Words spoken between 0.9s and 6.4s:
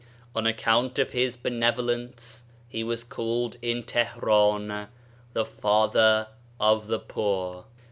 of his benevolence he was called, in Teheran, the" Father